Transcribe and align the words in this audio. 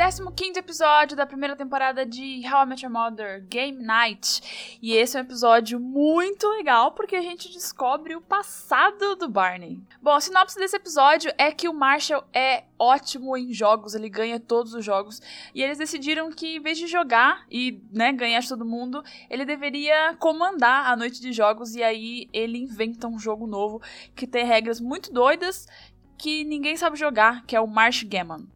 15 0.00 0.58
episódio 0.58 1.14
da 1.14 1.26
primeira 1.26 1.54
temporada 1.54 2.06
de 2.06 2.40
How 2.50 2.62
I 2.62 2.66
Met 2.66 2.82
Your 2.82 2.90
Mother 2.90 3.44
Game 3.46 3.84
Night. 3.84 4.78
E 4.80 4.94
esse 4.94 5.14
é 5.14 5.20
um 5.20 5.24
episódio 5.24 5.78
muito 5.78 6.48
legal 6.48 6.92
porque 6.92 7.14
a 7.14 7.20
gente 7.20 7.52
descobre 7.52 8.16
o 8.16 8.20
passado 8.22 9.14
do 9.14 9.28
Barney. 9.28 9.78
Bom, 10.00 10.12
a 10.12 10.20
sinopse 10.20 10.58
desse 10.58 10.74
episódio 10.74 11.30
é 11.36 11.52
que 11.52 11.68
o 11.68 11.74
Marshall 11.74 12.24
é 12.32 12.64
ótimo 12.78 13.36
em 13.36 13.52
jogos, 13.52 13.94
ele 13.94 14.08
ganha 14.08 14.40
todos 14.40 14.72
os 14.72 14.82
jogos. 14.82 15.20
E 15.54 15.62
eles 15.62 15.76
decidiram 15.76 16.32
que 16.32 16.56
em 16.56 16.60
vez 16.60 16.78
de 16.78 16.86
jogar 16.86 17.44
e 17.50 17.82
né, 17.92 18.10
ganhar 18.10 18.40
de 18.40 18.48
todo 18.48 18.64
mundo, 18.64 19.04
ele 19.28 19.44
deveria 19.44 20.16
comandar 20.18 20.90
a 20.90 20.96
noite 20.96 21.20
de 21.20 21.30
jogos. 21.30 21.74
E 21.74 21.82
aí 21.82 22.26
ele 22.32 22.56
inventa 22.56 23.06
um 23.06 23.18
jogo 23.18 23.46
novo 23.46 23.82
que 24.16 24.26
tem 24.26 24.46
regras 24.46 24.80
muito 24.80 25.12
doidas 25.12 25.68
que 26.16 26.44
ninguém 26.44 26.76
sabe 26.76 26.98
jogar, 26.98 27.44
que 27.46 27.56
é 27.56 27.60
o 27.60 27.66
Marsh 27.66 28.02
Gammon. 28.02 28.46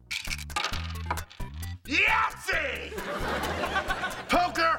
Yahtzee! 1.85 2.93
Poker! 4.27 4.77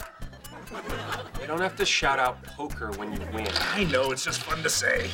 You 1.41 1.47
don't 1.47 1.61
have 1.61 1.77
to 1.77 1.85
shout 1.87 2.19
out 2.19 2.43
poker 2.43 2.91
when 2.99 3.13
you 3.13 3.21
win. 3.33 3.47
I 3.75 3.85
know, 3.85 4.11
it's 4.11 4.25
just 4.25 4.43
fun 4.43 4.63
to 4.65 4.69
say. 4.69 5.09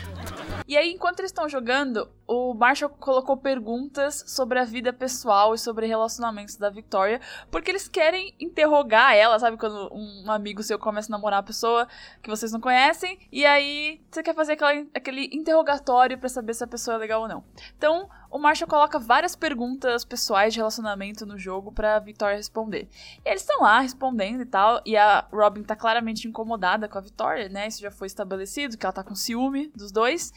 E 0.66 0.76
aí, 0.76 0.90
enquanto 0.92 1.20
eles 1.20 1.30
estão 1.30 1.48
jogando, 1.48 2.08
o 2.32 2.54
Marshall 2.54 2.88
colocou 2.88 3.36
perguntas 3.36 4.24
sobre 4.26 4.58
a 4.58 4.64
vida 4.64 4.90
pessoal 4.90 5.54
e 5.54 5.58
sobre 5.58 5.86
relacionamentos 5.86 6.56
da 6.56 6.70
Victoria, 6.70 7.20
porque 7.50 7.70
eles 7.70 7.86
querem 7.86 8.34
interrogar 8.40 9.14
ela, 9.14 9.38
sabe? 9.38 9.58
Quando 9.58 9.92
um 9.92 10.30
amigo 10.30 10.62
seu 10.62 10.78
começa 10.78 11.10
a 11.10 11.14
namorar 11.14 11.40
uma 11.40 11.46
pessoa 11.46 11.86
que 12.22 12.30
vocês 12.30 12.50
não 12.50 12.60
conhecem, 12.60 13.18
e 13.30 13.44
aí 13.44 14.00
você 14.10 14.22
quer 14.22 14.34
fazer 14.34 14.52
aquela, 14.52 14.72
aquele 14.94 15.28
interrogatório 15.32 16.16
para 16.16 16.28
saber 16.30 16.54
se 16.54 16.64
a 16.64 16.66
pessoa 16.66 16.94
é 16.94 16.98
legal 16.98 17.20
ou 17.20 17.28
não. 17.28 17.44
Então, 17.76 18.08
o 18.30 18.38
Marshall 18.38 18.66
coloca 18.68 18.98
várias 18.98 19.36
perguntas 19.36 20.02
pessoais 20.02 20.54
de 20.54 20.58
relacionamento 20.58 21.26
no 21.26 21.38
jogo 21.38 21.70
pra 21.70 21.98
Victoria 21.98 22.36
responder. 22.36 22.88
E 23.22 23.28
eles 23.28 23.42
estão 23.42 23.60
lá 23.60 23.80
respondendo 23.80 24.40
e 24.40 24.46
tal, 24.46 24.80
e 24.86 24.96
a 24.96 25.26
Robin 25.30 25.62
tá 25.62 25.76
claramente 25.76 26.26
incomodada 26.26 26.88
com 26.88 26.96
a 26.96 27.02
Victoria, 27.02 27.50
né? 27.50 27.66
Isso 27.66 27.82
já 27.82 27.90
foi 27.90 28.06
estabelecido, 28.06 28.78
que 28.78 28.86
ela 28.86 28.92
tá 28.92 29.04
com 29.04 29.14
ciúme 29.14 29.70
dos 29.76 29.92
dois. 29.92 30.32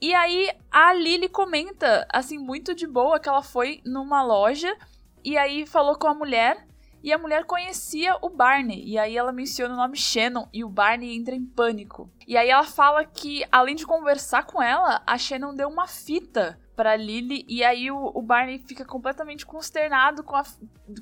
E 0.00 0.14
aí 0.14 0.50
a 0.70 0.92
Lily 0.94 1.28
comenta, 1.28 2.06
assim, 2.10 2.38
muito 2.38 2.74
de 2.74 2.86
boa, 2.86 3.20
que 3.20 3.28
ela 3.28 3.42
foi 3.42 3.80
numa 3.84 4.22
loja 4.22 4.74
e 5.22 5.36
aí 5.36 5.66
falou 5.66 5.96
com 5.96 6.08
a 6.08 6.14
mulher. 6.14 6.66
E 7.02 7.12
a 7.12 7.18
mulher 7.18 7.44
conhecia 7.44 8.14
o 8.20 8.28
Barney. 8.28 8.82
E 8.84 8.98
aí 8.98 9.16
ela 9.16 9.32
menciona 9.32 9.72
o 9.72 9.76
nome 9.76 9.96
Shannon 9.96 10.46
e 10.52 10.62
o 10.62 10.68
Barney 10.68 11.16
entra 11.16 11.34
em 11.34 11.44
pânico. 11.44 12.10
E 12.26 12.36
aí 12.36 12.50
ela 12.50 12.64
fala 12.64 13.04
que, 13.04 13.42
além 13.50 13.74
de 13.74 13.86
conversar 13.86 14.44
com 14.44 14.62
ela, 14.62 15.02
a 15.06 15.16
Shannon 15.16 15.54
deu 15.54 15.68
uma 15.68 15.86
fita 15.86 16.58
pra 16.76 16.96
Lily. 16.96 17.44
E 17.48 17.64
aí 17.64 17.90
o, 17.90 18.10
o, 18.14 18.22
Barney 18.22 18.58
fica 18.58 18.84
completamente 18.84 19.46
consternado 19.46 20.22
com 20.22 20.36
a, 20.36 20.42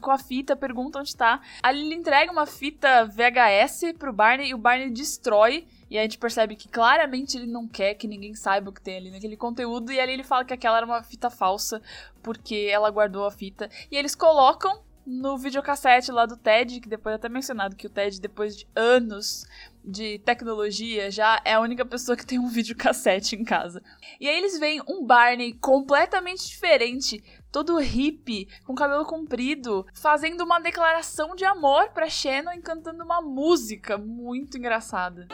com 0.00 0.10
a 0.10 0.18
fita, 0.18 0.56
pergunta 0.56 1.00
onde 1.00 1.16
tá. 1.16 1.40
A 1.62 1.72
Lily 1.72 1.94
entrega 1.94 2.32
uma 2.32 2.46
fita 2.46 3.04
VHS 3.04 3.92
pro 3.98 4.12
Barney 4.12 4.50
e 4.50 4.54
o 4.54 4.58
Barney 4.58 4.90
destrói. 4.90 5.66
E 5.90 5.98
a 5.98 6.02
gente 6.02 6.18
percebe 6.18 6.56
que 6.56 6.68
claramente 6.68 7.36
ele 7.36 7.46
não 7.46 7.66
quer 7.66 7.94
que 7.94 8.06
ninguém 8.06 8.34
saiba 8.34 8.70
o 8.70 8.72
que 8.72 8.82
tem 8.82 8.96
ali 8.96 9.10
naquele 9.10 9.36
conteúdo. 9.36 9.92
E 9.92 10.00
ali 10.00 10.12
ele 10.12 10.24
fala 10.24 10.44
que 10.44 10.54
aquela 10.54 10.76
era 10.76 10.86
uma 10.86 11.02
fita 11.02 11.30
falsa, 11.30 11.80
porque 12.22 12.68
ela 12.70 12.90
guardou 12.90 13.24
a 13.24 13.30
fita. 13.30 13.70
E 13.90 13.96
eles 13.96 14.14
colocam 14.14 14.82
no 15.08 15.38
videocassete 15.38 16.12
lá 16.12 16.26
do 16.26 16.36
TED, 16.36 16.80
que 16.80 16.88
depois 16.88 17.14
é 17.14 17.16
até 17.16 17.30
mencionado 17.30 17.74
que 17.74 17.86
o 17.86 17.90
TED, 17.90 18.20
depois 18.20 18.54
de 18.54 18.68
anos 18.76 19.46
de 19.82 20.18
tecnologia, 20.18 21.10
já 21.10 21.40
é 21.46 21.54
a 21.54 21.60
única 21.60 21.86
pessoa 21.86 22.14
que 22.14 22.26
tem 22.26 22.38
um 22.38 22.46
videocassete 22.52 23.34
em 23.34 23.42
casa. 23.42 23.82
E 24.20 24.28
aí 24.28 24.36
eles 24.36 24.58
veem 24.58 24.82
um 24.86 25.06
Barney 25.06 25.54
completamente 25.54 26.46
diferente, 26.46 27.24
todo 27.50 27.78
hippie, 27.78 28.48
com 28.64 28.74
cabelo 28.74 29.06
comprido, 29.06 29.86
fazendo 29.94 30.44
uma 30.44 30.60
declaração 30.60 31.34
de 31.34 31.46
amor 31.46 31.88
pra 31.92 32.10
Shannon 32.10 32.52
e 32.52 32.60
cantando 32.60 33.02
uma 33.02 33.22
música 33.22 33.96
muito 33.96 34.58
engraçada. 34.58 35.26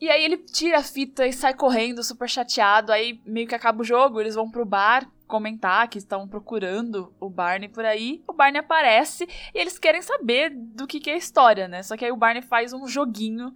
E 0.00 0.10
aí 0.10 0.24
ele 0.24 0.36
tira 0.38 0.78
a 0.78 0.82
fita 0.82 1.26
e 1.26 1.32
sai 1.32 1.54
correndo, 1.54 2.02
super 2.02 2.28
chateado. 2.28 2.92
Aí 2.92 3.20
meio 3.24 3.46
que 3.46 3.54
acaba 3.54 3.82
o 3.82 3.84
jogo, 3.84 4.20
eles 4.20 4.34
vão 4.34 4.50
pro 4.50 4.64
bar 4.64 5.06
comentar 5.32 5.88
que 5.88 5.96
estão 5.96 6.28
procurando 6.28 7.10
o 7.18 7.30
Barney 7.30 7.66
por 7.66 7.86
aí. 7.86 8.22
O 8.28 8.34
Barney 8.34 8.60
aparece 8.60 9.26
e 9.54 9.58
eles 9.58 9.78
querem 9.78 10.02
saber 10.02 10.50
do 10.54 10.86
que, 10.86 11.00
que 11.00 11.08
é 11.08 11.14
a 11.14 11.16
história, 11.16 11.66
né? 11.66 11.82
Só 11.82 11.96
que 11.96 12.04
aí 12.04 12.12
o 12.12 12.16
Barney 12.16 12.42
faz 12.42 12.74
um 12.74 12.86
joguinho 12.86 13.54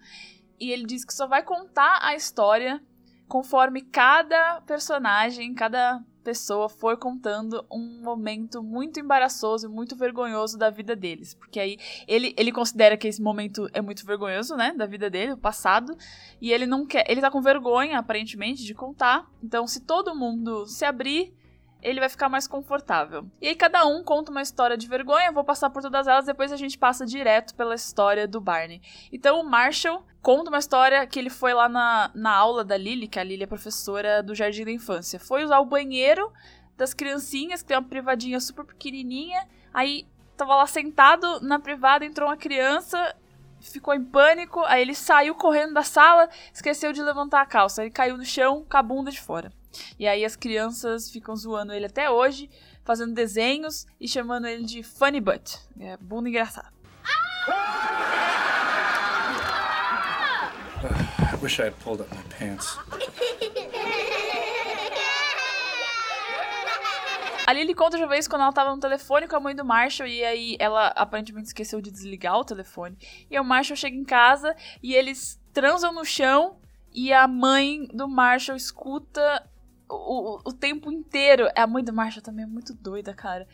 e 0.58 0.72
ele 0.72 0.86
diz 0.86 1.04
que 1.04 1.12
só 1.12 1.26
vai 1.26 1.42
contar 1.42 1.98
a 2.00 2.14
história 2.14 2.82
conforme 3.28 3.82
cada 3.82 4.62
personagem, 4.62 5.52
cada 5.52 6.02
pessoa 6.24 6.66
for 6.66 6.96
contando 6.96 7.62
um 7.70 8.00
momento 8.02 8.62
muito 8.62 8.98
embaraçoso, 8.98 9.68
muito 9.68 9.94
vergonhoso 9.94 10.56
da 10.56 10.70
vida 10.70 10.96
deles. 10.96 11.34
Porque 11.34 11.60
aí 11.60 11.76
ele, 12.08 12.34
ele 12.38 12.52
considera 12.52 12.96
que 12.96 13.06
esse 13.06 13.20
momento 13.20 13.68
é 13.74 13.82
muito 13.82 14.06
vergonhoso, 14.06 14.56
né? 14.56 14.72
Da 14.72 14.86
vida 14.86 15.10
dele, 15.10 15.32
o 15.32 15.36
passado. 15.36 15.94
E 16.40 16.52
ele 16.52 16.64
não 16.64 16.86
quer. 16.86 17.04
Ele 17.06 17.20
tá 17.20 17.30
com 17.30 17.42
vergonha, 17.42 17.98
aparentemente, 17.98 18.64
de 18.64 18.72
contar. 18.72 19.30
Então, 19.42 19.66
se 19.66 19.80
todo 19.80 20.16
mundo 20.16 20.66
se 20.66 20.86
abrir 20.86 21.34
ele 21.86 22.00
vai 22.00 22.08
ficar 22.08 22.28
mais 22.28 22.48
confortável. 22.48 23.30
E 23.40 23.46
aí 23.46 23.54
cada 23.54 23.86
um 23.86 24.02
conta 24.02 24.32
uma 24.32 24.42
história 24.42 24.76
de 24.76 24.88
vergonha, 24.88 25.30
vou 25.30 25.44
passar 25.44 25.70
por 25.70 25.80
todas 25.80 26.08
elas, 26.08 26.26
depois 26.26 26.50
a 26.50 26.56
gente 26.56 26.76
passa 26.76 27.06
direto 27.06 27.54
pela 27.54 27.76
história 27.76 28.26
do 28.26 28.40
Barney. 28.40 28.82
Então 29.12 29.40
o 29.40 29.48
Marshall 29.48 30.04
conta 30.20 30.50
uma 30.50 30.58
história 30.58 31.06
que 31.06 31.16
ele 31.16 31.30
foi 31.30 31.54
lá 31.54 31.68
na, 31.68 32.10
na 32.12 32.34
aula 32.34 32.64
da 32.64 32.76
Lily, 32.76 33.06
que 33.06 33.20
a 33.20 33.22
Lily 33.22 33.44
é 33.44 33.46
professora 33.46 34.20
do 34.20 34.34
Jardim 34.34 34.64
da 34.64 34.72
Infância. 34.72 35.20
Foi 35.20 35.44
usar 35.44 35.60
o 35.60 35.64
banheiro 35.64 36.32
das 36.76 36.92
criancinhas, 36.92 37.62
que 37.62 37.68
tem 37.68 37.76
uma 37.76 37.88
privadinha 37.88 38.40
super 38.40 38.64
pequenininha, 38.64 39.46
aí 39.72 40.08
tava 40.36 40.56
lá 40.56 40.66
sentado 40.66 41.40
na 41.40 41.60
privada, 41.60 42.04
entrou 42.04 42.28
uma 42.28 42.36
criança, 42.36 43.14
ficou 43.60 43.94
em 43.94 44.04
pânico, 44.04 44.60
aí 44.64 44.82
ele 44.82 44.94
saiu 44.94 45.36
correndo 45.36 45.74
da 45.74 45.84
sala, 45.84 46.28
esqueceu 46.52 46.92
de 46.92 47.00
levantar 47.00 47.42
a 47.42 47.46
calça, 47.46 47.82
ele 47.82 47.92
caiu 47.92 48.16
no 48.16 48.24
chão 48.24 48.66
com 48.68 48.76
a 48.76 48.82
bunda 48.82 49.12
de 49.12 49.20
fora. 49.20 49.52
E 49.98 50.06
aí 50.06 50.24
as 50.24 50.36
crianças 50.36 51.10
ficam 51.10 51.34
zoando 51.34 51.72
ele 51.72 51.86
até 51.86 52.10
hoje, 52.10 52.50
fazendo 52.84 53.14
desenhos 53.14 53.86
e 54.00 54.08
chamando 54.08 54.46
ele 54.46 54.64
de 54.64 54.82
Funny 54.82 55.20
Butt. 55.20 55.58
É 55.78 55.96
bunda 55.96 56.28
engraçado. 56.28 56.74
I 61.32 61.38
wish 61.42 61.58
I 61.58 61.66
had 61.66 61.78
pulled 61.80 62.00
up 62.00 62.14
my 62.14 62.22
pants. 62.38 62.78
Ali 67.46 67.60
ele 67.60 67.74
conta 67.74 67.96
uma 67.96 68.08
vez 68.08 68.26
quando 68.26 68.42
ela 68.42 68.52
tava 68.52 68.74
no 68.74 68.80
telefone 68.80 69.28
com 69.28 69.36
a 69.36 69.40
mãe 69.40 69.54
do 69.54 69.64
Marshall 69.64 70.08
e 70.08 70.24
aí 70.24 70.56
ela 70.58 70.88
aparentemente 70.88 71.46
esqueceu 71.46 71.80
de 71.80 71.92
desligar 71.92 72.36
o 72.36 72.44
telefone. 72.44 72.98
E 73.30 73.38
o 73.38 73.44
Marshall 73.44 73.76
chega 73.76 73.96
em 73.96 74.04
casa 74.04 74.56
e 74.82 74.92
eles 74.92 75.40
transam 75.52 75.92
no 75.92 76.04
chão 76.04 76.58
e 76.92 77.12
a 77.12 77.28
mãe 77.28 77.86
do 77.92 78.08
Marshall 78.08 78.56
escuta 78.56 79.48
o, 79.88 80.40
o 80.44 80.52
tempo 80.52 80.90
inteiro. 80.90 81.48
A 81.54 81.66
mãe 81.66 81.82
do 81.82 81.92
Marshall 81.92 82.22
também 82.22 82.44
é 82.44 82.48
muito 82.48 82.74
doida, 82.74 83.14
cara. 83.14 83.46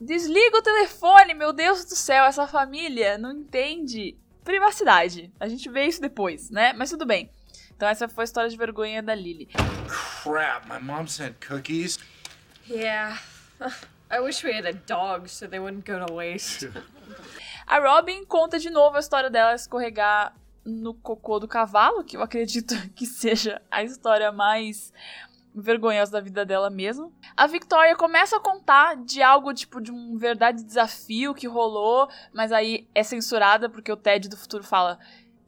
Desliga 0.00 0.58
o 0.58 0.62
telefone, 0.62 1.34
meu 1.34 1.52
Deus 1.52 1.84
do 1.84 1.96
céu, 1.96 2.24
essa 2.24 2.46
família 2.46 3.16
não 3.16 3.32
entende 3.32 4.16
privacidade. 4.44 5.32
A 5.40 5.48
gente 5.48 5.68
vê 5.70 5.86
isso 5.86 6.00
depois, 6.00 6.50
né? 6.50 6.72
Mas 6.72 6.90
tudo 6.90 7.06
bem. 7.06 7.30
Então 7.74 7.88
essa 7.88 8.08
foi 8.08 8.22
a 8.22 8.26
história 8.26 8.50
de 8.50 8.56
vergonha 8.56 9.02
da 9.02 9.14
Lily. 9.14 9.48
Crap, 10.22 10.68
my 10.68 10.78
mom 10.80 11.06
sent 11.06 11.36
cookies. 11.46 11.98
Yeah. 12.68 13.18
I 14.10 14.20
wish 14.20 14.44
we 14.44 14.52
had 14.52 14.66
a 14.66 14.72
dog 14.72 15.28
so 15.28 15.48
they 15.48 15.58
wouldn't 15.58 15.84
go 15.84 16.04
to 16.04 16.12
waste. 16.14 16.70
a 17.66 17.78
Robin 17.78 18.24
conta 18.24 18.58
de 18.58 18.70
novo 18.70 18.96
a 18.96 19.00
história 19.00 19.28
dela 19.28 19.54
escorregar 19.54 20.34
no 20.64 20.94
cocô 20.94 21.38
do 21.38 21.48
cavalo, 21.48 22.02
que 22.04 22.16
eu 22.16 22.22
acredito 22.22 22.74
que 22.94 23.06
seja 23.06 23.60
a 23.70 23.82
história 23.82 24.32
mais 24.32 24.92
vergonhosa 25.56 26.12
da 26.12 26.20
vida 26.20 26.44
dela 26.44 26.68
mesmo. 26.68 27.12
A 27.36 27.46
Victoria 27.46 27.96
começa 27.96 28.36
a 28.36 28.40
contar 28.40 28.96
de 28.96 29.22
algo 29.22 29.54
tipo 29.54 29.80
de 29.80 29.90
um 29.90 30.16
verdade 30.16 30.62
desafio 30.62 31.34
que 31.34 31.46
rolou, 31.46 32.08
mas 32.32 32.52
aí 32.52 32.86
é 32.94 33.02
censurada 33.02 33.68
porque 33.68 33.90
o 33.90 33.96
Ted 33.96 34.28
do 34.28 34.36
futuro 34.36 34.62
fala 34.62 34.98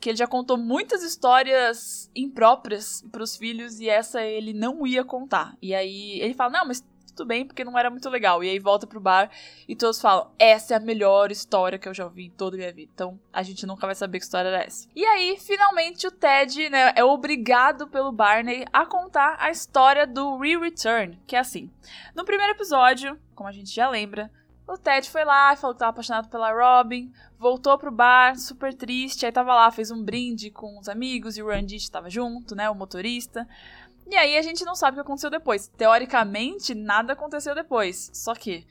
que 0.01 0.09
ele 0.09 0.17
já 0.17 0.27
contou 0.27 0.57
muitas 0.57 1.03
histórias 1.03 2.11
impróprias 2.15 3.05
para 3.11 3.23
os 3.23 3.37
filhos 3.37 3.81
e 3.81 3.89
essa 3.89 4.23
ele 4.23 4.53
não 4.53 4.87
ia 4.87 5.05
contar. 5.05 5.57
E 5.61 5.75
aí 5.75 6.21
ele 6.21 6.35
fala: 6.35 6.51
"Não, 6.51 6.67
mas 6.67 6.85
bem, 7.25 7.47
porque 7.47 7.65
não 7.65 7.79
era 7.79 7.91
muito 7.91 8.09
legal. 8.09 8.43
E 8.43 8.51
aí 8.51 8.59
volta 8.59 8.87
pro 8.87 9.01
bar 9.01 9.31
e 9.67 9.77
todos 9.77 10.01
falam: 10.01 10.31
essa 10.39 10.75
é 10.75 10.77
a 10.77 10.81
melhor 10.81 11.31
história 11.31 11.79
que 11.79 11.89
eu 11.89 11.95
já 11.95 12.05
ouvi 12.05 12.27
em 12.27 12.31
toda 12.31 12.57
a 12.57 12.59
minha 12.59 12.73
vida. 12.73 12.91
Então 12.95 13.19
a 13.33 13.43
gente 13.43 13.67
nunca 13.67 13.87
vai 13.87 13.95
saber 13.95 14.19
que 14.19 14.25
história 14.25 14.49
era 14.49 14.63
essa. 14.63 14.89
E 14.95 15.05
aí, 15.05 15.37
finalmente, 15.39 16.07
o 16.07 16.11
Ted 16.11 16.69
né, 16.69 16.93
é 16.95 17.05
obrigado 17.05 17.89
pelo 17.89 18.13
Barney 18.13 18.65
a 18.73 18.87
contar 18.87 19.37
a 19.39 19.51
história 19.51 20.07
do 20.07 20.39
Re-Return, 20.39 21.21
que 21.27 21.37
é 21.37 21.39
assim. 21.39 21.71
No 22.15 22.25
primeiro 22.25 22.53
episódio, 22.53 23.19
como 23.35 23.49
a 23.49 23.53
gente 23.53 23.75
já 23.75 23.89
lembra, 23.89 24.31
o 24.69 24.77
Ted 24.77 25.09
foi 25.09 25.25
lá 25.25 25.57
falou 25.57 25.75
que 25.75 25.79
tava 25.79 25.91
apaixonado 25.91 26.29
pela 26.29 26.53
Robin, 26.53 27.11
voltou 27.39 27.79
pro 27.79 27.91
bar, 27.91 28.39
super 28.39 28.75
triste, 28.75 29.25
aí 29.25 29.33
tava 29.33 29.55
lá, 29.55 29.71
fez 29.71 29.91
um 29.91 30.03
brinde 30.03 30.51
com 30.51 30.79
os 30.79 30.91
amigos 30.91 31.39
e 31.39 31.43
o 31.43 31.49
Randy 31.49 31.91
tava 31.91 32.11
junto, 32.11 32.55
né, 32.55 32.69
o 32.69 32.75
motorista. 32.75 33.49
E 34.11 34.17
aí 34.17 34.37
a 34.37 34.43
gente 34.43 34.65
não 34.65 34.75
sabe 34.75 34.93
o 34.93 34.95
que 34.97 35.01
aconteceu 35.03 35.31
depois. 35.31 35.69
Teoricamente, 35.69 36.75
nada 36.75 37.13
aconteceu 37.13 37.55
depois. 37.55 38.11
Só 38.15 38.35
que 38.35 38.67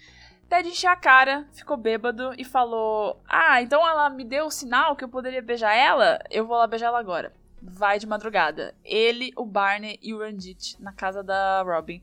Ted 0.50 0.68
encheu 0.68 0.90
a 0.90 0.96
cara, 0.96 1.48
ficou 1.54 1.78
bêbado 1.78 2.34
e 2.38 2.44
falou: 2.44 3.22
Ah, 3.28 3.62
então 3.62 3.88
ela 3.88 4.10
me 4.10 4.24
deu 4.24 4.48
o 4.48 4.52
sinal 4.52 4.96
que 4.96 5.04
eu 5.04 5.10
poderia 5.10 5.42
beijar 5.42 5.74
ela? 5.74 6.20
Eu 6.30 6.48
vou 6.48 6.58
lá 6.58 6.66
beijar 6.66 6.88
ela 6.88 7.00
agora. 7.00 7.34
Vai 7.62 8.00
de 8.00 8.08
madrugada. 8.08 8.74
Ele, 8.84 9.32
o 9.36 9.46
Barney 9.46 10.00
e 10.02 10.14
o 10.14 10.20
Randit 10.20 10.82
na 10.82 10.92
casa 10.92 11.24
da 11.24 11.62
Robin. 11.64 12.02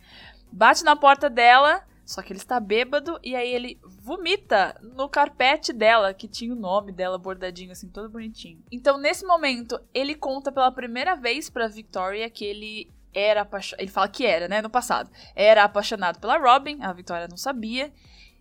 Bate 0.52 0.84
na 0.84 0.94
porta 0.94 1.28
dela 1.28 1.84
só 2.04 2.20
que 2.20 2.32
ele 2.32 2.38
está 2.38 2.60
bêbado 2.60 3.18
e 3.22 3.34
aí 3.34 3.50
ele 3.50 3.78
vomita 3.82 4.78
no 4.82 5.08
carpete 5.08 5.72
dela, 5.72 6.12
que 6.12 6.28
tinha 6.28 6.52
o 6.52 6.56
nome 6.56 6.92
dela 6.92 7.16
bordadinho 7.16 7.72
assim, 7.72 7.88
todo 7.88 8.10
bonitinho. 8.10 8.62
Então, 8.70 8.98
nesse 8.98 9.24
momento, 9.24 9.80
ele 9.92 10.14
conta 10.14 10.52
pela 10.52 10.70
primeira 10.70 11.14
vez 11.14 11.48
pra 11.48 11.66
Victoria 11.66 12.28
que 12.28 12.44
ele 12.44 12.90
era 13.14 13.42
apaixonado. 13.42 13.80
Ele 13.80 13.90
fala 13.90 14.08
que 14.08 14.26
era, 14.26 14.48
né? 14.48 14.60
No 14.60 14.68
passado. 14.68 15.10
Era 15.34 15.64
apaixonado 15.64 16.18
pela 16.18 16.36
Robin, 16.36 16.78
a 16.82 16.92
Victoria 16.92 17.28
não 17.28 17.36
sabia. 17.36 17.92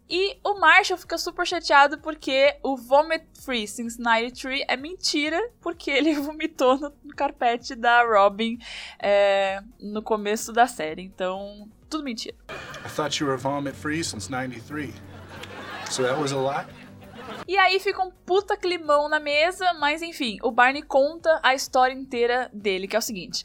E 0.09 0.37
o 0.43 0.59
Marshall 0.59 0.97
fica 0.97 1.17
super 1.17 1.47
chateado 1.47 1.97
porque 1.97 2.57
o 2.61 2.75
Vomit 2.75 3.25
Free 3.43 3.67
Since 3.67 3.99
93 3.99 4.65
é 4.67 4.75
mentira, 4.75 5.39
porque 5.61 5.89
ele 5.89 6.13
vomitou 6.19 6.77
no, 6.77 6.93
no 7.03 7.15
carpete 7.15 7.73
da 7.73 8.03
Robin 8.03 8.57
é, 8.99 9.61
no 9.79 10.01
começo 10.01 10.51
da 10.51 10.67
série. 10.67 11.03
Então, 11.03 11.69
tudo 11.89 12.03
mentira. 12.03 12.35
I 12.85 12.89
thought 12.89 13.21
you 13.21 13.27
were 13.27 13.39
vomit 13.39 13.75
free 13.75 14.03
since 14.03 14.29
93. 14.29 14.93
So 15.89 16.03
that 16.03 16.19
was 16.19 16.31
a 16.31 16.37
lie? 16.37 16.82
E 17.47 17.57
aí 17.57 17.79
fica 17.79 18.01
um 18.01 18.11
puta 18.11 18.55
climão 18.55 19.09
na 19.09 19.19
mesa, 19.19 19.73
mas 19.73 20.01
enfim, 20.01 20.37
o 20.41 20.51
Barney 20.51 20.81
conta 20.81 21.39
a 21.43 21.53
história 21.53 21.93
inteira 21.93 22.49
dele, 22.53 22.87
que 22.87 22.95
é 22.95 22.99
o 22.99 23.01
seguinte. 23.01 23.43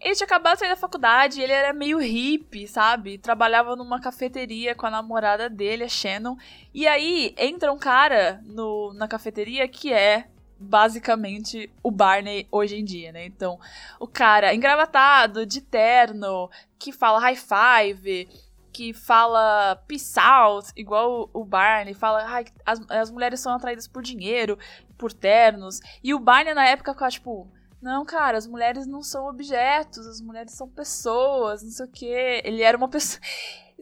Ele 0.00 0.14
tinha 0.14 0.26
acabado 0.26 0.54
de 0.54 0.60
sair 0.60 0.68
da 0.68 0.76
faculdade, 0.76 1.40
ele 1.40 1.52
era 1.52 1.72
meio 1.72 1.98
hippie, 1.98 2.68
sabe? 2.68 3.18
Trabalhava 3.18 3.74
numa 3.74 4.00
cafeteria 4.00 4.74
com 4.74 4.86
a 4.86 4.90
namorada 4.90 5.48
dele, 5.50 5.84
a 5.84 5.88
Shannon. 5.88 6.36
E 6.72 6.86
aí 6.86 7.34
entra 7.36 7.72
um 7.72 7.78
cara 7.78 8.40
no, 8.44 8.92
na 8.94 9.08
cafeteria 9.08 9.66
que 9.66 9.92
é 9.92 10.26
basicamente 10.58 11.70
o 11.82 11.90
Barney 11.90 12.46
hoje 12.50 12.76
em 12.76 12.84
dia, 12.84 13.12
né? 13.12 13.24
Então, 13.24 13.58
o 14.00 14.06
cara 14.06 14.54
engravatado, 14.54 15.46
de 15.46 15.60
terno, 15.60 16.50
que 16.78 16.92
fala 16.92 17.20
high 17.20 17.36
five, 17.36 18.28
que 18.72 18.92
fala 18.92 19.76
peace 19.86 20.18
out, 20.18 20.70
igual 20.76 21.30
o 21.32 21.44
Barney, 21.44 21.94
fala 21.94 22.24
ai, 22.24 22.46
as, 22.64 22.80
as 22.88 23.10
mulheres 23.10 23.40
são 23.40 23.52
atraídas 23.52 23.88
por 23.88 24.02
dinheiro, 24.02 24.58
por 24.96 25.12
ternos. 25.12 25.80
E 26.02 26.14
o 26.14 26.18
Barney 26.18 26.54
na 26.54 26.66
época 26.66 26.92
ficava 26.92 27.10
tipo, 27.10 27.48
não, 27.80 28.04
cara, 28.04 28.36
as 28.36 28.46
mulheres 28.46 28.86
não 28.86 29.02
são 29.02 29.28
objetos, 29.28 30.06
as 30.06 30.20
mulheres 30.20 30.52
são 30.52 30.68
pessoas, 30.68 31.62
não 31.62 31.70
sei 31.70 31.86
o 31.86 31.90
quê. 31.90 32.42
Ele 32.44 32.62
era 32.62 32.76
uma 32.76 32.88
pessoa. 32.90 33.20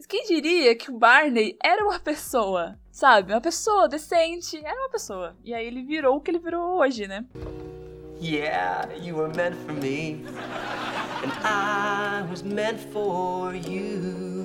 Quem 0.07 0.25
diria 0.25 0.75
que 0.75 0.91
o 0.91 0.97
Barney 0.97 1.57
era 1.63 1.83
uma 1.83 1.99
pessoa, 1.99 2.77
sabe? 2.91 3.33
Uma 3.33 3.41
pessoa 3.41 3.87
decente, 3.87 4.63
era 4.63 4.79
uma 4.81 4.89
pessoa. 4.89 5.35
E 5.43 5.53
aí 5.53 5.65
ele 5.65 5.83
virou 5.83 6.17
o 6.17 6.21
que 6.21 6.29
ele 6.29 6.39
virou 6.39 6.77
hoje, 6.77 7.07
né? 7.07 7.25
Yeah, 8.21 8.87
you 8.95 9.15
were 9.15 9.29
meant 9.35 9.55
for 9.55 9.73
me. 9.73 10.23
And 11.23 11.31
I 11.43 12.23
was 12.29 12.43
meant 12.43 12.79
for 12.91 13.53
you. 13.55 14.36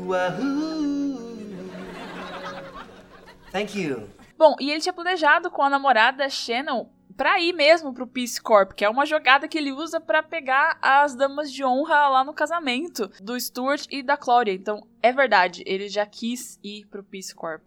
Thank 3.50 3.78
you. 3.78 4.08
Bom, 4.36 4.56
e 4.58 4.70
ele 4.70 4.80
tinha 4.80 4.92
planejado 4.92 5.50
com 5.50 5.62
a 5.62 5.70
namorada 5.70 6.28
Shannon 6.28 6.88
pra 7.16 7.38
ir 7.38 7.52
mesmo 7.52 7.92
pro 7.92 8.06
Peace 8.06 8.40
Corp, 8.40 8.72
que 8.72 8.84
é 8.84 8.88
uma 8.88 9.06
jogada 9.06 9.46
que 9.46 9.58
ele 9.58 9.70
usa 9.70 10.00
para 10.00 10.22
pegar 10.22 10.78
as 10.80 11.14
damas 11.14 11.52
de 11.52 11.64
honra 11.64 12.08
lá 12.08 12.24
no 12.24 12.32
casamento 12.32 13.08
do 13.20 13.38
Stuart 13.38 13.86
e 13.90 14.02
da 14.02 14.16
Claudia. 14.16 14.54
Então, 14.54 14.86
é 15.02 15.12
verdade, 15.12 15.62
ele 15.66 15.88
já 15.88 16.06
quis 16.06 16.58
ir 16.62 16.86
pro 16.86 17.04
Peace 17.04 17.34
Corp. 17.34 17.62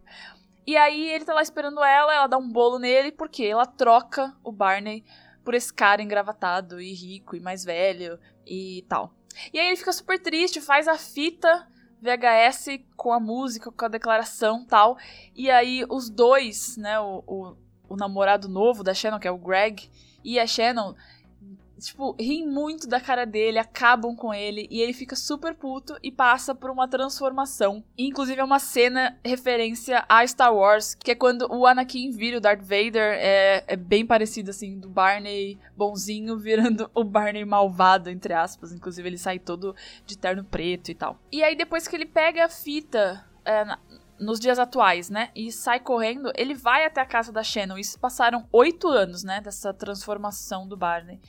E 0.67 0.75
aí 0.75 1.09
ele 1.11 1.25
tá 1.25 1.33
lá 1.33 1.41
esperando 1.41 1.83
ela, 1.83 2.13
ela 2.13 2.27
dá 2.27 2.37
um 2.37 2.49
bolo 2.49 2.79
nele, 2.79 3.11
porque 3.11 3.43
ela 3.43 3.65
troca 3.65 4.35
o 4.43 4.51
Barney 4.51 5.05
por 5.43 5.53
esse 5.53 5.71
cara 5.71 6.01
engravatado 6.01 6.81
e 6.81 6.91
rico 6.91 7.35
e 7.35 7.39
mais 7.39 7.63
velho 7.63 8.19
e 8.45 8.83
tal. 8.89 9.13
E 9.53 9.59
aí 9.59 9.67
ele 9.67 9.75
fica 9.77 9.93
super 9.93 10.19
triste, 10.19 10.59
faz 10.59 10.87
a 10.87 10.97
fita 10.97 11.67
VHS 12.05 12.79
com 12.95 13.11
a 13.11 13.19
música, 13.19 13.71
com 13.71 13.85
a 13.85 13.89
declaração 13.89 14.65
tal. 14.65 14.97
E 15.35 15.49
aí 15.49 15.83
os 15.89 16.09
dois, 16.09 16.77
né, 16.77 16.99
o, 16.99 17.23
o, 17.25 17.57
o 17.89 17.95
namorado 17.95 18.47
novo 18.47 18.83
da 18.83 18.93
Shannon, 18.93 19.19
que 19.19 19.27
é 19.27 19.31
o 19.31 19.37
Greg, 19.37 19.89
e 20.23 20.39
a 20.39 20.47
Shannon 20.47 20.95
tipo, 21.79 22.15
riem 22.19 22.47
muito 22.47 22.87
da 22.87 22.99
cara 22.99 23.25
dele, 23.25 23.59
acabam 23.59 24.15
com 24.15 24.33
ele 24.33 24.67
e 24.69 24.81
ele 24.81 24.93
fica 24.93 25.15
super 25.15 25.55
puto 25.55 25.95
e 26.01 26.11
passa 26.11 26.55
por 26.55 26.69
uma 26.69 26.87
transformação. 26.87 27.83
Inclusive 27.97 28.39
é 28.39 28.43
uma 28.43 28.59
cena 28.59 29.17
referência 29.23 30.05
a 30.07 30.25
Star 30.25 30.53
Wars, 30.53 30.95
que 30.95 31.11
é 31.11 31.15
quando 31.15 31.47
o 31.51 31.65
Anakin 31.65 32.11
vira 32.11 32.37
o 32.37 32.41
Darth 32.41 32.61
Vader, 32.61 33.17
é, 33.17 33.63
é 33.67 33.75
bem 33.75 34.05
parecido 34.05 34.49
assim, 34.49 34.79
do 34.79 34.89
Barney 34.89 35.59
bonzinho 35.75 36.37
virando 36.39 36.89
o 36.93 37.03
Barney 37.03 37.45
malvado, 37.45 38.09
entre 38.09 38.33
aspas. 38.33 38.71
Inclusive 38.71 39.07
ele 39.07 39.17
sai 39.17 39.39
todo 39.39 39.75
de 40.05 40.17
terno 40.17 40.43
preto 40.43 40.89
e 40.89 40.95
tal. 40.95 41.19
E 41.31 41.43
aí 41.43 41.55
depois 41.55 41.87
que 41.87 41.95
ele 41.95 42.05
pega 42.05 42.45
a 42.45 42.49
fita 42.49 43.25
é, 43.43 43.65
nos 44.19 44.39
dias 44.39 44.59
atuais, 44.59 45.09
né? 45.09 45.29
E 45.35 45.51
sai 45.51 45.79
correndo, 45.79 46.31
ele 46.35 46.53
vai 46.53 46.85
até 46.85 47.01
a 47.01 47.05
casa 47.05 47.31
da 47.31 47.43
Shannon. 47.43 47.77
Isso 47.77 47.99
passaram 47.99 48.47
oito 48.51 48.87
anos, 48.87 49.23
né? 49.23 49.41
Dessa 49.41 49.73
transformação 49.73 50.67
do 50.67 50.77
Barney. 50.77 51.19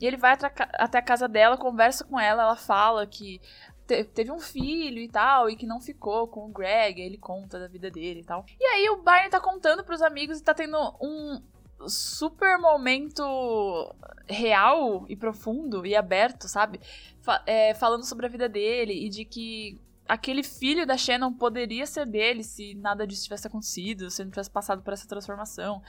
E 0.00 0.06
ele 0.06 0.16
vai 0.16 0.36
até 0.74 0.98
a 0.98 1.02
casa 1.02 1.28
dela, 1.28 1.56
conversa 1.56 2.04
com 2.04 2.18
ela, 2.18 2.42
ela 2.42 2.56
fala 2.56 3.06
que 3.06 3.40
te 3.86 4.04
teve 4.04 4.30
um 4.30 4.38
filho 4.38 4.98
e 4.98 5.08
tal, 5.08 5.48
e 5.48 5.56
que 5.56 5.66
não 5.66 5.80
ficou 5.80 6.28
com 6.28 6.46
o 6.46 6.52
Greg, 6.52 7.00
ele 7.00 7.16
conta 7.16 7.58
da 7.58 7.66
vida 7.66 7.90
dele 7.90 8.20
e 8.20 8.24
tal. 8.24 8.44
E 8.60 8.64
aí 8.64 8.90
o 8.90 9.02
Barney 9.02 9.30
tá 9.30 9.40
contando 9.40 9.82
pros 9.82 10.02
amigos 10.02 10.38
e 10.38 10.44
tá 10.44 10.52
tendo 10.52 10.76
um 11.00 11.42
super 11.86 12.58
momento 12.58 13.94
real 14.26 15.06
e 15.08 15.16
profundo 15.16 15.86
e 15.86 15.96
aberto, 15.96 16.48
sabe? 16.48 16.80
Fa 17.22 17.42
é, 17.46 17.74
falando 17.74 18.04
sobre 18.04 18.26
a 18.26 18.28
vida 18.28 18.48
dele 18.48 19.06
e 19.06 19.08
de 19.08 19.24
que 19.24 19.80
aquele 20.06 20.42
filho 20.42 20.86
da 20.86 20.96
Shannon 20.96 21.32
poderia 21.32 21.86
ser 21.86 22.06
dele 22.06 22.42
se 22.42 22.74
nada 22.74 23.06
disso 23.06 23.24
tivesse 23.24 23.46
acontecido, 23.46 24.10
se 24.10 24.22
ele 24.22 24.26
não 24.26 24.32
tivesse 24.32 24.50
passado 24.50 24.82
por 24.82 24.92
essa 24.92 25.06
transformação. 25.06 25.82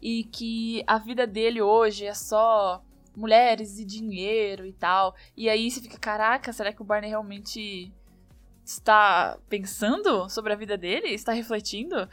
E 0.00 0.24
que 0.24 0.82
a 0.86 0.98
vida 0.98 1.26
dele 1.26 1.62
hoje 1.62 2.06
é 2.06 2.14
só 2.14 2.82
mulheres 3.16 3.78
e 3.78 3.84
dinheiro 3.84 4.66
e 4.66 4.72
tal. 4.72 5.14
E 5.36 5.48
aí 5.48 5.70
você 5.70 5.80
fica, 5.80 5.98
caraca, 5.98 6.52
será 6.52 6.72
que 6.72 6.82
o 6.82 6.84
Barney 6.84 7.08
realmente 7.08 7.90
está 8.64 9.38
pensando 9.48 10.28
sobre 10.28 10.52
a 10.52 10.56
vida 10.56 10.76
dele? 10.76 11.08
Está 11.08 11.32
refletindo? 11.32 12.08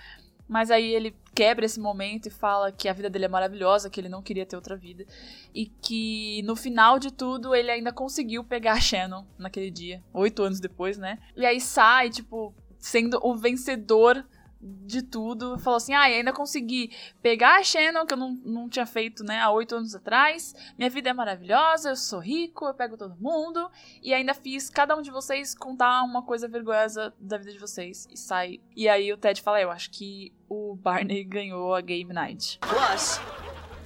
Mas 0.48 0.70
aí 0.70 0.94
ele 0.94 1.16
quebra 1.34 1.66
esse 1.66 1.80
momento 1.80 2.28
e 2.28 2.32
fala 2.32 2.72
que 2.72 2.88
a 2.88 2.94
vida 2.94 3.10
dele 3.10 3.26
é 3.26 3.30
maravilhosa, 3.30 3.90
que 3.90 4.00
ele 4.00 4.10
não 4.10 4.22
queria 4.22 4.46
ter 4.46 4.56
outra 4.56 4.76
vida. 4.76 5.06
E 5.54 5.66
que 5.66 6.42
no 6.44 6.56
final 6.56 7.00
de 7.00 7.12
tudo 7.12 7.56
ele 7.56 7.72
ainda 7.72 7.92
conseguiu 7.92 8.44
pegar 8.44 8.74
a 8.74 8.80
Shannon 8.80 9.26
naquele 9.38 9.72
dia, 9.72 10.04
oito 10.14 10.44
anos 10.44 10.60
depois, 10.60 10.98
né? 10.98 11.18
E 11.36 11.46
aí 11.46 11.60
sai, 11.60 12.10
tipo, 12.10 12.54
sendo 12.78 13.20
o 13.24 13.36
vencedor 13.36 14.24
de 14.64 15.02
tudo. 15.02 15.60
Falou 15.60 15.78
assim: 15.78 15.94
ah, 15.94 16.02
ainda 16.02 16.32
consegui 16.32 16.92
pegar 17.22 17.60
a 17.60 17.64
Shannon, 17.64 18.06
que 18.06 18.14
eu 18.14 18.18
não, 18.18 18.40
não 18.46 18.70
tinha 18.70 18.86
feito 18.86 19.24
né, 19.24 19.40
há 19.40 19.52
oito 19.52 19.76
anos 19.76 19.94
atrás. 19.94 20.56
Minha 20.78 20.90
vida 20.90 21.10
é 21.10 21.14
maravilhosa, 21.14 21.90
eu 21.90 21.96
sou 21.96 22.20
rico, 22.20 22.66
eu 22.66 22.74
pego 22.74 22.98
todo 22.98 23.16
mundo. 23.20 23.70
E 24.02 24.14
ainda 24.14 24.34
fiz 24.34 24.70
cada 24.70 24.96
um 24.96 25.02
de 25.02 25.12
vocês 25.12 25.54
contar 25.54 26.04
uma 26.04 26.24
coisa 26.24 26.48
vergonhosa 26.48 27.14
da 27.20 27.38
vida 27.38 27.52
de 27.52 27.60
vocês. 27.60 28.08
E 28.12 28.18
sai. 28.18 28.60
E 28.76 28.88
aí 28.88 29.12
o 29.12 29.18
Ted 29.18 29.42
fala: 29.42 29.62
eu 29.62 29.72
acho 29.72 29.92
que 29.92 30.34
o 30.50 30.76
Barney 30.76 31.24
ganhou 31.24 31.76
a 31.76 31.82
Game 31.82 32.14
Night. 32.14 32.60
Plus, 32.62 33.20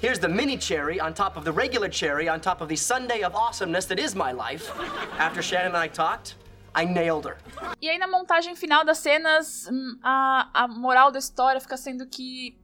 here's 0.01 0.19
the 0.19 0.27
mini 0.27 0.57
cherry 0.57 0.99
on 1.01 1.13
top 1.13 1.37
of 1.37 1.43
the 1.43 1.51
regular 1.51 1.89
cherry 1.89 2.29
on 2.29 2.39
top 2.39 2.61
of 2.61 2.69
the 2.69 2.77
Sunday 2.77 3.23
of 3.23 3.35
awesomeness 3.35 3.85
that 3.87 3.99
is 3.99 4.13
my 4.13 4.31
life. 4.31 4.71
After 5.17 5.41
Shannon 5.41 5.67
and 5.67 5.77
I 5.77 5.87
talked. 5.87 6.35
I 6.77 6.85
nailed 6.85 7.27
her. 7.27 7.37
E 7.81 7.89
aí 7.89 7.97
na 7.97 8.07
montagem 8.07 8.55
final 8.55 8.85
das 8.85 8.99
cenas, 8.99 9.67
hum, 9.71 9.97
a, 10.03 10.49
a 10.53 10.67
moral 10.67 11.11
da 11.11 11.19
história 11.19 11.59
fica 11.59 11.77
sendo 11.77 12.05
que 12.05 12.57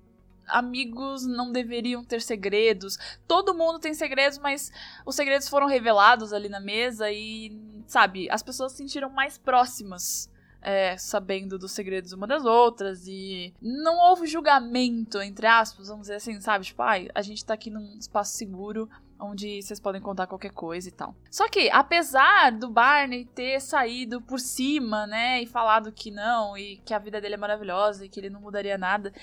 amigos 0.48 1.26
não 1.26 1.52
deveriam 1.52 2.04
ter 2.04 2.22
segredos. 2.22 2.98
Todo 3.28 3.54
mundo 3.54 3.80
tem 3.80 3.94
segredos, 3.94 4.38
mas 4.38 4.72
os 5.06 5.16
segredos 5.16 5.48
foram 5.48 5.68
revelados 5.68 6.34
ali 6.34 6.50
na 6.50 6.60
mesa 6.60 7.12
e, 7.12 7.84
sabe, 7.88 8.30
as 8.30 8.44
pessoas 8.44 8.74
se 8.74 8.80
sentiram 8.80 9.10
mais 9.10 9.38
próximas 9.38 10.30
é, 10.64 10.98
sabendo 10.98 11.60
dos 11.60 11.74
segredos 11.74 12.14
uma 12.14 12.26
das 12.26 12.46
outras 12.46 13.06
e 13.06 13.54
não 13.62 13.98
houve 14.00 14.26
julgamento, 14.26 15.22
entre 15.22 15.46
aspas, 15.46 15.90
vamos 15.90 16.04
dizer 16.04 16.16
assim, 16.16 16.40
sabe? 16.40 16.66
Tipo, 16.66 16.82
ai, 16.82 17.10
a 17.14 17.22
gente 17.22 17.44
tá 17.44 17.54
aqui 17.54 17.70
num 17.70 17.98
espaço 18.00 18.38
seguro 18.38 18.90
onde 19.24 19.62
vocês 19.62 19.80
podem 19.80 20.02
contar 20.02 20.28
qualquer 20.28 20.52
coisa 20.52 20.90
e 20.90 20.92
tal. 20.92 21.16
Só 21.32 21.48
que, 21.50 21.70
apesar 21.72 22.52
do 22.52 22.70
Barney 22.70 23.26
ter 23.26 23.60
saído 23.60 24.22
por 24.22 24.40
cima, 24.40 25.08
né, 25.08 25.42
e 25.42 25.46
falado 25.46 25.92
que 25.92 26.12
não, 26.12 26.58
e 26.58 26.78
que 26.78 26.94
a 26.94 27.00
vida 27.00 27.22
dele 27.22 27.36
é 27.36 27.38
maravilhosa 27.38 28.06
e 28.06 28.10
que 28.10 28.20
ele 28.20 28.30
não 28.30 28.42
mudaria 28.42 28.78
nada, 28.78 29.14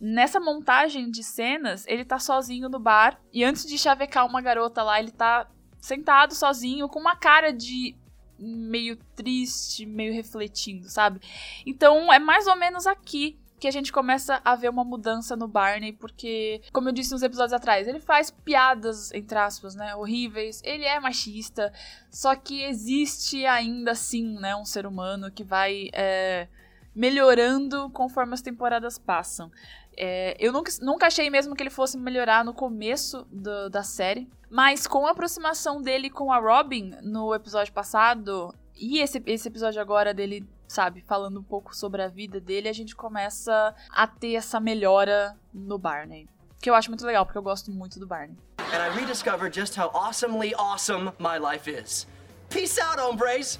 nessa 0.00 0.40
montagem 0.40 1.10
de 1.10 1.22
cenas, 1.22 1.86
ele 1.86 2.04
tá 2.04 2.18
sozinho 2.18 2.68
no 2.68 2.78
bar 2.78 3.20
e 3.32 3.44
antes 3.44 3.66
de 3.66 3.76
chavecar 3.76 4.26
uma 4.26 4.40
garota 4.40 4.82
lá, 4.82 4.98
ele 4.98 5.10
tá 5.10 5.46
sentado 5.80 6.34
sozinho 6.34 6.88
com 6.88 6.98
uma 6.98 7.16
cara 7.16 7.52
de 7.52 7.94
meio 8.38 8.96
triste, 9.14 9.84
meio 9.84 10.14
refletindo, 10.14 10.88
sabe? 10.88 11.20
Então 11.66 12.10
é 12.12 12.18
mais 12.18 12.46
ou 12.46 12.56
menos 12.56 12.86
aqui 12.86 13.38
que 13.60 13.68
a 13.68 13.70
gente 13.70 13.92
começa 13.92 14.40
a 14.42 14.56
ver 14.56 14.70
uma 14.70 14.82
mudança 14.82 15.36
no 15.36 15.46
Barney, 15.46 15.92
porque, 15.92 16.62
como 16.72 16.88
eu 16.88 16.92
disse 16.92 17.12
nos 17.12 17.22
episódios 17.22 17.52
atrás, 17.52 17.86
ele 17.86 18.00
faz 18.00 18.30
piadas, 18.30 19.12
entre 19.12 19.38
aspas, 19.38 19.74
né, 19.74 19.94
horríveis, 19.94 20.62
ele 20.64 20.84
é 20.84 20.98
machista, 20.98 21.70
só 22.10 22.34
que 22.34 22.62
existe 22.62 23.44
ainda 23.44 23.92
assim, 23.92 24.38
né, 24.40 24.56
um 24.56 24.64
ser 24.64 24.86
humano 24.86 25.30
que 25.30 25.44
vai 25.44 25.90
é, 25.92 26.48
melhorando 26.94 27.90
conforme 27.90 28.32
as 28.32 28.40
temporadas 28.40 28.98
passam. 28.98 29.52
É, 29.94 30.34
eu 30.40 30.52
nunca, 30.52 30.72
nunca 30.80 31.06
achei 31.08 31.28
mesmo 31.28 31.54
que 31.54 31.62
ele 31.62 31.68
fosse 31.68 31.98
melhorar 31.98 32.42
no 32.42 32.54
começo 32.54 33.26
do, 33.30 33.68
da 33.68 33.82
série, 33.82 34.26
mas 34.48 34.86
com 34.86 35.06
a 35.06 35.10
aproximação 35.10 35.82
dele 35.82 36.08
com 36.08 36.32
a 36.32 36.38
Robin 36.38 36.94
no 37.02 37.34
episódio 37.34 37.74
passado, 37.74 38.54
e 38.74 39.00
esse, 39.00 39.22
esse 39.26 39.48
episódio 39.48 39.82
agora 39.82 40.14
dele 40.14 40.48
sabe, 40.70 41.02
falando 41.02 41.40
um 41.40 41.42
pouco 41.42 41.74
sobre 41.74 42.00
a 42.00 42.06
vida 42.06 42.40
dele, 42.40 42.68
a 42.68 42.72
gente 42.72 42.94
começa 42.94 43.74
a 43.90 44.06
ter 44.06 44.34
essa 44.34 44.60
melhora 44.60 45.36
no 45.52 45.76
Barney. 45.76 46.28
Que 46.60 46.70
eu 46.70 46.76
acho 46.76 46.90
muito 46.90 47.04
legal, 47.04 47.26
porque 47.26 47.38
eu 47.38 47.42
gosto 47.42 47.72
muito 47.72 47.98
do 47.98 48.06
Barney. 48.06 48.36
And 48.58 48.80
I 48.80 48.96
rediscovered 48.96 49.52
just 49.52 49.76
how 49.76 49.90
awesomely 49.92 50.54
awesome 50.54 51.12
my 51.18 51.38
life 51.38 51.68
is. 51.68 52.06
Peace 52.50 52.80
out, 52.80 53.00
hombres! 53.00 53.58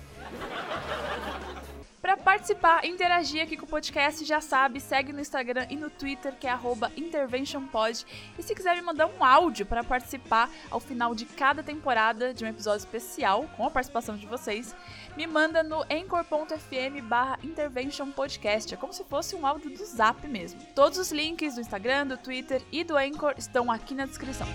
Para 2.00 2.16
participar, 2.16 2.86
interagir 2.86 3.42
aqui 3.42 3.58
com 3.58 3.66
o 3.66 3.68
podcast, 3.68 4.24
já 4.24 4.40
sabe, 4.40 4.80
segue 4.80 5.12
no 5.12 5.20
Instagram 5.20 5.66
e 5.68 5.76
no 5.76 5.90
Twitter, 5.90 6.34
que 6.34 6.46
é 6.46 6.58
interventionpod. 6.96 8.06
E 8.38 8.42
se 8.42 8.54
quiser 8.54 8.74
me 8.76 8.82
mandar 8.82 9.06
um 9.06 9.22
áudio 9.22 9.66
para 9.66 9.84
participar 9.84 10.50
ao 10.70 10.80
final 10.80 11.14
de 11.14 11.26
cada 11.26 11.62
temporada 11.62 12.32
de 12.32 12.42
um 12.42 12.48
episódio 12.48 12.78
especial, 12.78 13.46
com 13.54 13.66
a 13.66 13.70
participação 13.70 14.16
de 14.16 14.26
vocês, 14.26 14.74
me 15.14 15.26
manda 15.26 15.62
no 15.62 15.82
anchor.fm 15.82 17.02
barra 17.02 17.38
interventionpodcast. 17.42 18.72
É 18.72 18.76
como 18.78 18.94
se 18.94 19.04
fosse 19.04 19.36
um 19.36 19.46
áudio 19.46 19.70
do 19.70 19.84
Zap 19.84 20.26
mesmo. 20.26 20.60
Todos 20.74 20.98
os 20.98 21.12
links 21.12 21.56
do 21.56 21.60
Instagram, 21.60 22.06
do 22.06 22.16
Twitter 22.16 22.62
e 22.72 22.82
do 22.82 22.96
Anchor 22.96 23.34
estão 23.36 23.70
aqui 23.70 23.94
na 23.94 24.06
descrição. 24.06 24.48